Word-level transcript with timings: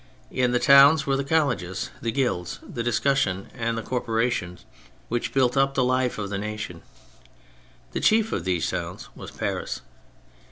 In 0.31 0.51
the 0.51 0.57
towns 0.57 1.05
were 1.05 1.15
the 1.15 1.23
colleges, 1.23 1.91
the 2.01 2.11
guilds, 2.11 2.57
the 2.67 2.81
discussion 2.81 3.51
and 3.53 3.77
the 3.77 3.83
corporations 3.83 4.65
which 5.09 5.31
built 5.31 5.55
up 5.55 5.75
the 5.75 5.83
life 5.83 6.17
of 6.17 6.31
the 6.31 6.39
nation. 6.39 6.81
The 7.91 7.99
chief 7.99 8.31
of 8.31 8.43
these 8.43 8.67
towns 8.67 9.09
was 9.15 9.29
Paris. 9.29 9.81